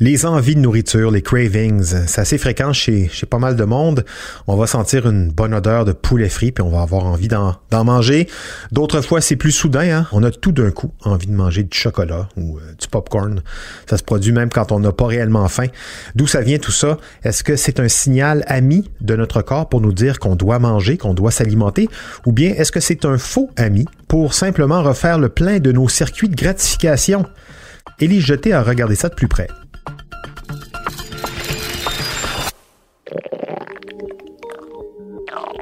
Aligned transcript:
Les 0.00 0.26
envies 0.26 0.54
de 0.54 0.60
nourriture, 0.60 1.10
les 1.10 1.22
cravings, 1.22 1.82
c'est 2.06 2.20
assez 2.20 2.38
fréquent 2.38 2.72
chez, 2.72 3.08
chez 3.08 3.26
pas 3.26 3.40
mal 3.40 3.56
de 3.56 3.64
monde. 3.64 4.04
On 4.46 4.54
va 4.56 4.68
sentir 4.68 5.08
une 5.08 5.32
bonne 5.32 5.52
odeur 5.52 5.84
de 5.84 5.90
poulet 5.90 6.28
frit, 6.28 6.52
puis 6.52 6.62
on 6.62 6.70
va 6.70 6.82
avoir 6.82 7.04
envie 7.04 7.26
d'en, 7.26 7.56
manger. 7.72 8.28
D'autres 8.70 9.00
fois, 9.00 9.20
c'est 9.20 9.34
plus 9.34 9.50
soudain. 9.50 9.98
Hein? 9.98 10.06
On 10.12 10.22
a 10.22 10.30
tout 10.30 10.52
d'un 10.52 10.70
coup 10.70 10.92
envie 11.02 11.26
de 11.26 11.32
manger 11.32 11.64
du 11.64 11.76
chocolat 11.76 12.28
ou 12.36 12.58
euh, 12.58 12.74
du 12.80 12.86
popcorn. 12.86 13.42
Ça 13.90 13.96
se 13.96 14.04
produit 14.04 14.30
même 14.30 14.50
quand 14.50 14.70
on 14.70 14.78
n'a 14.78 14.92
pas 14.92 15.06
réellement 15.06 15.48
faim. 15.48 15.66
D'où 16.14 16.28
ça 16.28 16.42
vient 16.42 16.58
tout 16.58 16.70
ça? 16.70 16.98
Est-ce 17.24 17.42
que 17.42 17.56
c'est 17.56 17.80
un 17.80 17.88
signal 17.88 18.44
ami 18.46 18.88
de 19.00 19.16
notre 19.16 19.42
corps 19.42 19.68
pour 19.68 19.80
nous 19.80 19.92
dire 19.92 20.20
qu'on 20.20 20.36
doit 20.36 20.60
manger, 20.60 20.96
qu'on 20.96 21.14
doit 21.14 21.32
s'alimenter? 21.32 21.88
Ou 22.24 22.30
bien 22.30 22.54
est-ce 22.56 22.70
que 22.70 22.80
c'est 22.80 23.04
un 23.04 23.18
faux 23.18 23.50
ami 23.56 23.84
pour 24.06 24.32
simplement 24.32 24.80
refaire 24.80 25.18
le 25.18 25.28
plein 25.28 25.58
de 25.58 25.72
nos 25.72 25.88
circuits 25.88 26.28
de 26.28 26.36
gratification? 26.36 27.26
Élie 27.98 28.20
Jeté 28.20 28.52
a 28.52 28.62
regardé 28.62 28.94
ça 28.94 29.08
de 29.08 29.14
plus 29.14 29.26
près. 29.26 29.48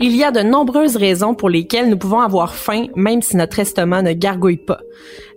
Il 0.01 0.15
y 0.15 0.25
a 0.25 0.31
de 0.31 0.41
nombreuses 0.41 0.97
raisons 0.97 1.35
pour 1.35 1.49
lesquelles 1.49 1.89
nous 1.89 1.97
pouvons 1.97 2.21
avoir 2.21 2.55
faim 2.55 2.87
même 2.97 3.23
si 3.23 3.37
notre 3.37 3.59
estomac 3.59 4.03
ne 4.03 4.13
gargouille 4.13 4.59
pas. 4.59 4.81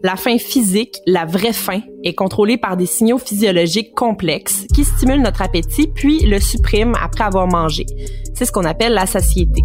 La 0.04 0.18
faim 0.18 0.38
physique, 0.38 0.98
la 1.08 1.26
vraie 1.26 1.54
faim, 1.54 1.82
est 2.04 2.14
contrôlée 2.14 2.58
par 2.58 2.76
des 2.76 2.86
signaux 2.86 3.18
physiologiques 3.18 3.96
complexes 3.96 4.66
qui 4.76 4.84
stimulent 4.84 5.22
notre 5.22 5.42
appétit 5.42 5.88
puis 5.88 6.20
le 6.26 6.40
suppriment 6.40 6.96
après 7.02 7.24
avoir 7.24 7.48
mangé. 7.48 7.86
C'est 8.34 8.46
ce 8.46 8.52
qu'on 8.52 8.66
appelle 8.66 8.94
la 8.94 9.06
satiété. 9.06 9.62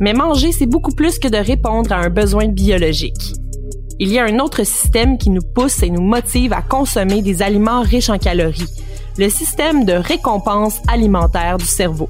Mais 0.00 0.14
manger, 0.14 0.52
c'est 0.52 0.66
beaucoup 0.66 0.94
plus 0.94 1.18
que 1.18 1.28
de 1.28 1.36
répondre 1.36 1.92
à 1.92 1.98
un 1.98 2.10
besoin 2.10 2.48
biologique. 2.48 3.34
Il 4.00 4.12
y 4.12 4.18
a 4.18 4.24
un 4.24 4.38
autre 4.40 4.64
système 4.64 5.18
qui 5.18 5.30
nous 5.30 5.42
pousse 5.54 5.82
et 5.82 5.90
nous 5.90 6.02
motive 6.02 6.52
à 6.52 6.62
consommer 6.62 7.22
des 7.22 7.42
aliments 7.42 7.82
riches 7.82 8.10
en 8.10 8.18
calories, 8.18 8.64
le 9.18 9.28
système 9.28 9.84
de 9.84 9.92
récompense 9.92 10.80
alimentaire 10.88 11.58
du 11.58 11.66
cerveau. 11.66 12.08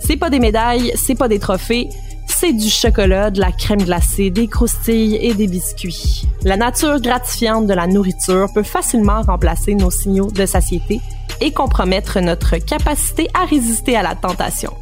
C'est 0.00 0.16
pas 0.16 0.30
des 0.30 0.38
médailles, 0.38 0.92
c'est 0.96 1.14
pas 1.14 1.28
des 1.28 1.38
trophées, 1.38 1.88
c'est 2.26 2.52
du 2.52 2.68
chocolat, 2.68 3.30
de 3.30 3.40
la 3.40 3.52
crème 3.52 3.82
glacée, 3.82 4.30
des 4.30 4.48
croustilles 4.48 5.16
et 5.16 5.34
des 5.34 5.46
biscuits. 5.46 6.26
La 6.42 6.56
nature 6.56 7.00
gratifiante 7.00 7.66
de 7.66 7.74
la 7.74 7.86
nourriture 7.86 8.48
peut 8.52 8.62
facilement 8.62 9.22
remplacer 9.22 9.74
nos 9.74 9.90
signaux 9.90 10.30
de 10.30 10.44
satiété 10.44 11.00
et 11.40 11.52
compromettre 11.52 12.20
notre 12.20 12.58
capacité 12.58 13.28
à 13.34 13.44
résister 13.44 13.96
à 13.96 14.02
la 14.02 14.14
tentation. 14.14 14.72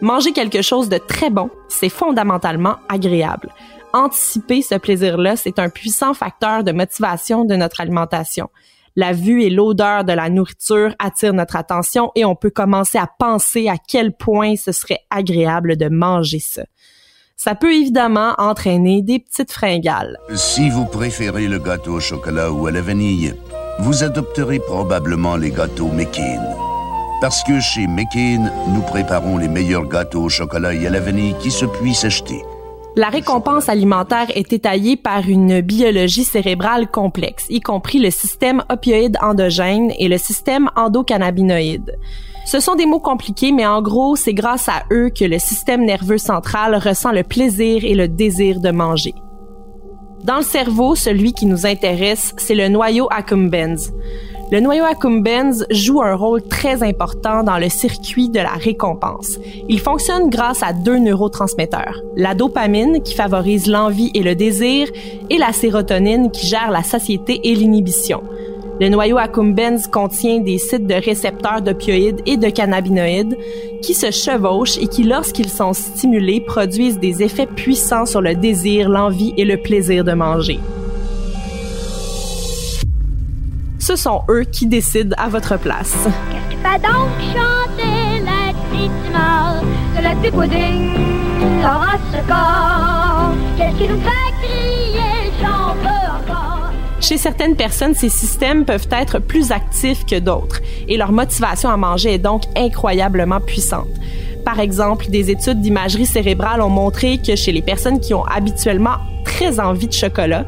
Manger 0.00 0.32
quelque 0.32 0.62
chose 0.62 0.88
de 0.88 0.98
très 0.98 1.30
bon, 1.30 1.50
c'est 1.68 1.88
fondamentalement 1.88 2.76
agréable. 2.88 3.50
Anticiper 3.92 4.62
ce 4.62 4.74
plaisir-là, 4.74 5.36
c'est 5.36 5.58
un 5.58 5.68
puissant 5.68 6.14
facteur 6.14 6.64
de 6.64 6.72
motivation 6.72 7.44
de 7.44 7.56
notre 7.56 7.80
alimentation 7.80 8.48
la 8.96 9.12
vue 9.12 9.42
et 9.42 9.50
l'odeur 9.50 10.04
de 10.04 10.12
la 10.12 10.30
nourriture 10.30 10.94
attirent 10.98 11.34
notre 11.34 11.56
attention 11.56 12.10
et 12.14 12.24
on 12.24 12.34
peut 12.34 12.50
commencer 12.50 12.98
à 12.98 13.06
penser 13.18 13.68
à 13.68 13.76
quel 13.76 14.12
point 14.12 14.56
ce 14.56 14.72
serait 14.72 15.00
agréable 15.10 15.76
de 15.76 15.88
manger 15.88 16.40
ça. 16.40 16.62
Ça 17.36 17.54
peut 17.54 17.74
évidemment 17.74 18.32
entraîner 18.38 19.02
des 19.02 19.18
petites 19.18 19.52
fringales. 19.52 20.16
Si 20.34 20.70
vous 20.70 20.86
préférez 20.86 21.46
le 21.46 21.58
gâteau 21.58 21.96
au 21.96 22.00
chocolat 22.00 22.50
ou 22.50 22.66
à 22.66 22.70
la 22.70 22.80
vanille, 22.80 23.34
vous 23.80 24.02
adopterez 24.02 24.58
probablement 24.58 25.36
les 25.36 25.50
gâteaux 25.50 25.88
McCain. 25.88 26.40
Parce 27.20 27.42
que 27.44 27.60
chez 27.60 27.86
McCain, 27.86 28.50
nous 28.68 28.82
préparons 28.82 29.38
les 29.38 29.48
meilleurs 29.48 29.88
gâteaux 29.88 30.24
au 30.24 30.28
chocolat 30.28 30.74
et 30.74 30.86
à 30.86 30.90
la 30.90 31.00
vanille 31.00 31.34
qui 31.40 31.50
se 31.50 31.64
puissent 31.64 32.04
acheter. 32.04 32.42
La 32.94 33.08
récompense 33.08 33.68
alimentaire 33.68 34.26
est 34.34 34.52
étayée 34.52 34.96
par 34.96 35.28
une 35.28 35.60
biologie 35.60 36.24
cérébrale 36.24 36.90
complexe, 36.90 37.46
y 37.48 37.60
compris 37.60 37.98
le 37.98 38.10
système 38.10 38.62
opioïde 38.70 39.16
endogène 39.22 39.92
et 39.98 40.08
le 40.08 40.18
système 40.18 40.70
endocannabinoïde. 40.76 41.98
Ce 42.44 42.60
sont 42.60 42.74
des 42.74 42.86
mots 42.86 43.00
compliqués, 43.00 43.52
mais 43.52 43.66
en 43.66 43.82
gros, 43.82 44.14
c'est 44.14 44.34
grâce 44.34 44.68
à 44.68 44.84
eux 44.92 45.10
que 45.10 45.24
le 45.24 45.38
système 45.38 45.84
nerveux 45.84 46.18
central 46.18 46.74
ressent 46.76 47.12
le 47.12 47.22
plaisir 47.22 47.84
et 47.84 47.94
le 47.94 48.08
désir 48.08 48.60
de 48.60 48.70
manger. 48.70 49.14
Dans 50.22 50.38
le 50.38 50.42
cerveau, 50.42 50.94
celui 50.94 51.32
qui 51.32 51.46
nous 51.46 51.66
intéresse, 51.66 52.34
c'est 52.36 52.54
le 52.54 52.68
noyau 52.68 53.08
accumbens. 53.10 53.92
Le 54.52 54.60
noyau 54.60 54.84
accumbens 54.84 55.64
joue 55.70 56.00
un 56.02 56.14
rôle 56.14 56.40
très 56.40 56.84
important 56.84 57.42
dans 57.42 57.58
le 57.58 57.68
circuit 57.68 58.28
de 58.28 58.38
la 58.38 58.52
récompense. 58.52 59.40
Il 59.68 59.80
fonctionne 59.80 60.30
grâce 60.30 60.62
à 60.62 60.72
deux 60.72 60.98
neurotransmetteurs, 60.98 62.00
la 62.16 62.36
dopamine 62.36 63.02
qui 63.02 63.14
favorise 63.14 63.66
l'envie 63.66 64.12
et 64.14 64.22
le 64.22 64.36
désir 64.36 64.88
et 65.30 65.38
la 65.38 65.52
sérotonine 65.52 66.30
qui 66.30 66.46
gère 66.46 66.70
la 66.70 66.84
satiété 66.84 67.40
et 67.42 67.56
l'inhibition. 67.56 68.22
Le 68.80 68.88
noyau 68.88 69.18
accumbens 69.18 69.88
contient 69.90 70.38
des 70.38 70.58
sites 70.58 70.86
de 70.86 70.94
récepteurs 70.94 71.60
d'opioïdes 71.60 72.20
et 72.24 72.36
de 72.36 72.48
cannabinoïdes 72.48 73.36
qui 73.82 73.94
se 73.94 74.12
chevauchent 74.12 74.78
et 74.78 74.86
qui, 74.86 75.02
lorsqu'ils 75.02 75.48
sont 75.48 75.72
stimulés, 75.72 76.40
produisent 76.40 77.00
des 77.00 77.24
effets 77.24 77.46
puissants 77.46 78.06
sur 78.06 78.20
le 78.20 78.36
désir, 78.36 78.88
l'envie 78.88 79.34
et 79.36 79.44
le 79.44 79.56
plaisir 79.56 80.04
de 80.04 80.12
manger. 80.12 80.60
Ce 83.86 83.94
sont 83.94 84.22
eux 84.28 84.42
qui 84.42 84.66
décident 84.66 85.14
à 85.16 85.28
votre 85.28 85.56
place. 85.58 85.94
Qu'est-ce 86.32 86.56
qui 86.56 86.56
fait 86.56 86.82
donc 86.82 87.08
chanter 87.32 88.20
la 88.24 88.52
petite 88.72 88.90
de 89.96 90.02
la 90.02 90.10
petite 90.16 90.34
pudding 90.34 90.94
ce 92.12 92.26
corps? 92.26 93.32
Qu'est-ce 93.56 93.76
qui 93.76 93.88
nous 93.88 94.00
fait 94.00 94.32
crier? 94.42 95.30
J'en 95.40 95.74
veux 95.74 96.32
encore? 96.32 96.72
Chez 97.00 97.16
certaines 97.16 97.54
personnes, 97.54 97.94
ces 97.94 98.08
systèmes 98.08 98.64
peuvent 98.64 98.88
être 98.90 99.20
plus 99.20 99.52
actifs 99.52 100.04
que 100.04 100.18
d'autres 100.18 100.62
et 100.88 100.96
leur 100.96 101.12
motivation 101.12 101.68
à 101.68 101.76
manger 101.76 102.14
est 102.14 102.18
donc 102.18 102.42
incroyablement 102.56 103.38
puissante. 103.40 103.86
Par 104.44 104.58
exemple, 104.58 105.06
des 105.10 105.30
études 105.30 105.60
d'imagerie 105.60 106.06
cérébrale 106.06 106.60
ont 106.60 106.70
montré 106.70 107.18
que 107.18 107.36
chez 107.36 107.52
les 107.52 107.62
personnes 107.62 108.00
qui 108.00 108.14
ont 108.14 108.24
habituellement 108.24 108.96
très 109.24 109.60
envie 109.60 109.86
de 109.86 109.92
chocolat, 109.92 110.44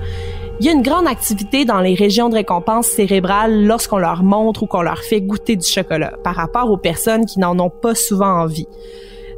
il 0.60 0.66
y 0.66 0.68
a 0.68 0.72
une 0.72 0.82
grande 0.82 1.06
activité 1.06 1.64
dans 1.64 1.80
les 1.80 1.94
régions 1.94 2.28
de 2.28 2.34
récompense 2.34 2.86
cérébrale 2.86 3.64
lorsqu'on 3.64 3.98
leur 3.98 4.24
montre 4.24 4.64
ou 4.64 4.66
qu'on 4.66 4.82
leur 4.82 5.02
fait 5.02 5.20
goûter 5.20 5.54
du 5.54 5.66
chocolat 5.66 6.14
par 6.24 6.34
rapport 6.34 6.70
aux 6.70 6.76
personnes 6.76 7.26
qui 7.26 7.38
n'en 7.38 7.58
ont 7.60 7.70
pas 7.70 7.94
souvent 7.94 8.40
envie. 8.42 8.66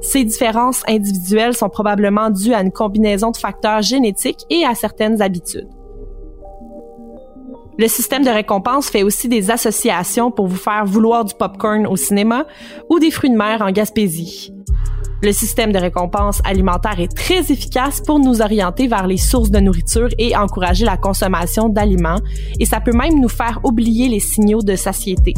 Ces 0.01 0.25
différences 0.25 0.83
individuelles 0.89 1.55
sont 1.55 1.69
probablement 1.69 2.31
dues 2.31 2.55
à 2.55 2.63
une 2.63 2.73
combinaison 2.73 3.33
de 3.33 3.37
facteurs 3.37 3.83
génétiques 3.83 4.47
et 4.49 4.65
à 4.65 4.75
certaines 4.75 5.21
habitudes. 5.21 5.69
Le 7.79 7.87
système 7.87 8.25
de 8.25 8.31
récompense 8.31 8.89
fait 8.89 9.03
aussi 9.03 9.29
des 9.29 9.51
associations 9.51 10.31
pour 10.31 10.47
vous 10.47 10.57
faire 10.57 10.85
vouloir 10.87 11.25
du 11.25 11.35
popcorn 11.35 11.87
au 11.87 11.97
cinéma 11.97 12.47
ou 12.89 12.99
des 12.99 13.11
fruits 13.11 13.31
de 13.31 13.37
mer 13.37 13.61
en 13.61 13.71
Gaspésie. 13.71 14.55
Le 15.23 15.33
système 15.33 15.73
de 15.73 15.79
récompense 15.79 16.41
alimentaire 16.45 16.99
est 16.99 17.15
très 17.15 17.53
efficace 17.53 18.01
pour 18.01 18.19
nous 18.19 18.41
orienter 18.41 18.89
vers 18.89 19.07
les 19.07 19.19
sources 19.19 19.51
de 19.51 19.61
nourriture 19.61 20.09
et 20.19 20.35
encourager 20.35 20.85
la 20.85 20.97
consommation 20.97 21.69
d'aliments, 21.69 22.21
et 22.59 22.65
ça 22.65 22.81
peut 22.81 22.97
même 22.97 23.21
nous 23.21 23.29
faire 23.29 23.61
oublier 23.63 24.09
les 24.09 24.21
signaux 24.21 24.63
de 24.63 24.77
satiété. 24.77 25.35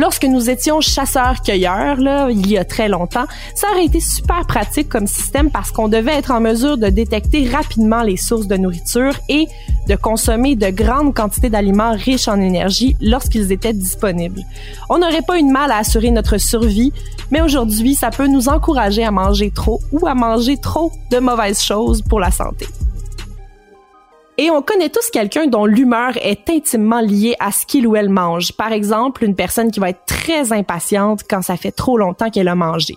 Lorsque 0.00 0.24
nous 0.24 0.48
étions 0.48 0.80
chasseurs-cueilleurs, 0.80 2.30
il 2.30 2.50
y 2.50 2.56
a 2.56 2.64
très 2.64 2.88
longtemps, 2.88 3.26
ça 3.54 3.70
aurait 3.70 3.84
été 3.84 4.00
super 4.00 4.46
pratique 4.46 4.88
comme 4.88 5.06
système 5.06 5.50
parce 5.50 5.72
qu'on 5.72 5.88
devait 5.88 6.14
être 6.14 6.30
en 6.30 6.40
mesure 6.40 6.78
de 6.78 6.86
détecter 6.86 7.46
rapidement 7.46 8.00
les 8.00 8.16
sources 8.16 8.46
de 8.46 8.56
nourriture 8.56 9.12
et 9.28 9.46
de 9.88 9.96
consommer 9.96 10.56
de 10.56 10.70
grandes 10.70 11.14
quantités 11.14 11.50
d'aliments 11.50 11.92
riches 11.92 12.28
en 12.28 12.40
énergie 12.40 12.96
lorsqu'ils 13.02 13.52
étaient 13.52 13.74
disponibles. 13.74 14.40
On 14.88 14.96
n'aurait 14.96 15.20
pas 15.20 15.38
eu 15.38 15.42
de 15.42 15.52
mal 15.52 15.70
à 15.70 15.76
assurer 15.76 16.10
notre 16.10 16.38
survie, 16.38 16.94
mais 17.30 17.42
aujourd'hui, 17.42 17.94
ça 17.94 18.08
peut 18.08 18.26
nous 18.26 18.48
encourager 18.48 19.04
à 19.04 19.10
manger 19.10 19.50
trop 19.50 19.82
ou 19.92 20.06
à 20.06 20.14
manger 20.14 20.56
trop 20.56 20.92
de 21.10 21.18
mauvaises 21.18 21.60
choses 21.60 22.00
pour 22.00 22.20
la 22.20 22.30
santé. 22.30 22.66
Et 24.42 24.50
on 24.50 24.62
connaît 24.62 24.88
tous 24.88 25.10
quelqu'un 25.10 25.48
dont 25.48 25.66
l'humeur 25.66 26.16
est 26.16 26.48
intimement 26.48 27.02
liée 27.02 27.34
à 27.40 27.52
ce 27.52 27.66
qu'il 27.66 27.86
ou 27.86 27.94
elle 27.94 28.08
mange. 28.08 28.52
Par 28.52 28.72
exemple, 28.72 29.22
une 29.22 29.34
personne 29.34 29.70
qui 29.70 29.80
va 29.80 29.90
être 29.90 30.06
très 30.06 30.54
impatiente 30.54 31.24
quand 31.28 31.42
ça 31.42 31.58
fait 31.58 31.72
trop 31.72 31.98
longtemps 31.98 32.30
qu'elle 32.30 32.48
a 32.48 32.54
mangé. 32.54 32.96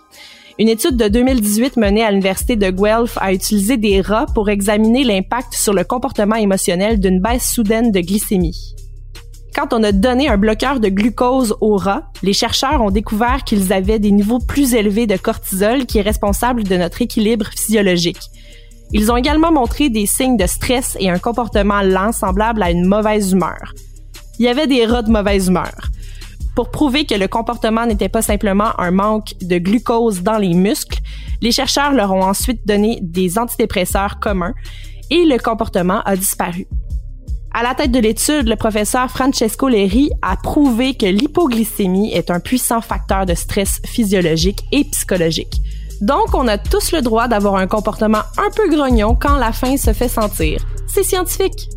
Une 0.57 0.69
étude 0.69 0.95
de 0.95 1.09
2018 1.09 1.75
menée 1.75 2.01
à 2.01 2.11
l'université 2.11 2.55
de 2.55 2.69
Guelph 2.69 3.17
a 3.19 3.33
utilisé 3.33 3.75
des 3.75 3.99
rats 3.99 4.25
pour 4.33 4.49
examiner 4.49 5.03
l'impact 5.03 5.53
sur 5.53 5.73
le 5.73 5.83
comportement 5.83 6.37
émotionnel 6.37 7.01
d'une 7.01 7.19
baisse 7.19 7.51
soudaine 7.51 7.91
de 7.91 7.99
glycémie. 7.99 8.73
Quand 9.53 9.73
on 9.73 9.83
a 9.83 9.91
donné 9.91 10.29
un 10.29 10.37
bloqueur 10.37 10.79
de 10.79 10.87
glucose 10.87 11.57
aux 11.59 11.75
rats, 11.75 12.03
les 12.23 12.31
chercheurs 12.31 12.81
ont 12.81 12.89
découvert 12.89 13.43
qu'ils 13.43 13.73
avaient 13.73 13.99
des 13.99 14.11
niveaux 14.11 14.39
plus 14.39 14.75
élevés 14.75 15.07
de 15.07 15.17
cortisol 15.17 15.87
qui 15.87 15.97
est 15.97 16.03
responsable 16.03 16.63
de 16.63 16.77
notre 16.77 17.01
équilibre 17.01 17.47
physiologique. 17.47 18.29
Ils 18.93 19.11
ont 19.11 19.17
également 19.17 19.51
montré 19.51 19.89
des 19.89 20.05
signes 20.05 20.37
de 20.37 20.45
stress 20.45 20.95
et 20.99 21.09
un 21.09 21.17
comportement 21.17 21.81
lent 21.81 22.11
semblable 22.11 22.61
à 22.61 22.69
une 22.69 22.85
mauvaise 22.85 23.31
humeur. 23.31 23.73
Il 24.37 24.45
y 24.45 24.47
avait 24.47 24.67
des 24.67 24.85
rats 24.85 25.01
de 25.01 25.11
mauvaise 25.11 25.47
humeur. 25.47 25.73
Pour 26.55 26.69
prouver 26.69 27.05
que 27.05 27.15
le 27.15 27.27
comportement 27.27 27.87
n'était 27.87 28.09
pas 28.09 28.21
simplement 28.21 28.79
un 28.79 28.91
manque 28.91 29.33
de 29.41 29.57
glucose 29.57 30.21
dans 30.21 30.37
les 30.37 30.53
muscles, 30.53 30.99
les 31.41 31.51
chercheurs 31.51 31.93
leur 31.93 32.11
ont 32.13 32.23
ensuite 32.23 32.67
donné 32.67 32.99
des 33.01 33.39
antidépresseurs 33.39 34.19
communs 34.19 34.53
et 35.09 35.25
le 35.25 35.39
comportement 35.39 36.01
a 36.03 36.15
disparu. 36.15 36.67
À 37.55 37.63
la 37.63 37.73
tête 37.73 37.91
de 37.91 37.99
l'étude, 37.99 38.47
le 38.47 38.55
professeur 38.55 39.09
Francesco 39.09 39.67
Leri 39.69 40.11
a 40.21 40.37
prouvé 40.37 40.93
que 40.93 41.05
l'hypoglycémie 41.07 42.13
est 42.13 42.29
un 42.29 42.39
puissant 42.39 42.81
facteur 42.81 43.25
de 43.25 43.33
stress 43.33 43.79
physiologique 43.85 44.63
et 44.71 44.83
psychologique. 44.85 45.61
Donc, 46.03 46.35
on 46.35 46.49
a 46.49 46.57
tous 46.57 46.91
le 46.91 47.01
droit 47.01 47.29
d'avoir 47.29 47.55
un 47.55 47.65
comportement 47.65 48.23
un 48.37 48.49
peu 48.53 48.69
grognon 48.69 49.15
quand 49.15 49.37
la 49.37 49.53
faim 49.53 49.77
se 49.77 49.93
fait 49.93 50.09
sentir. 50.09 50.61
C'est 50.85 51.03
scientifique. 51.03 51.69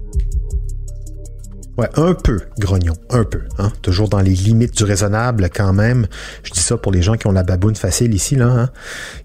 Ouais, 1.78 1.88
un 1.94 2.12
peu 2.12 2.40
grognon, 2.58 2.94
un 3.10 3.22
peu. 3.22 3.42
Hein? 3.58 3.70
Toujours 3.82 4.08
dans 4.08 4.18
les 4.18 4.32
limites 4.32 4.76
du 4.76 4.82
raisonnable 4.82 5.48
quand 5.54 5.72
même. 5.72 6.08
Je 6.42 6.50
dis 6.50 6.58
ça 6.58 6.76
pour 6.76 6.90
les 6.90 7.02
gens 7.02 7.14
qui 7.14 7.28
ont 7.28 7.32
la 7.32 7.44
baboune 7.44 7.76
facile 7.76 8.14
ici. 8.14 8.34
Là, 8.34 8.46
hein? 8.46 8.70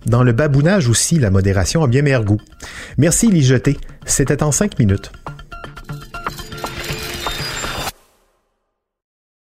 Dans 0.05 0.21
le 0.21 0.33
babounage 0.33 0.87
aussi, 0.87 1.17
la 1.17 1.31
modération 1.31 1.83
a 1.83 1.87
bien 1.87 2.03
meilleur 2.03 2.23
goût. 2.23 2.41
Merci, 2.99 3.41
Jeté. 3.41 3.79
C'était 4.05 4.43
en 4.43 4.51
cinq 4.51 4.77
minutes. 4.77 5.11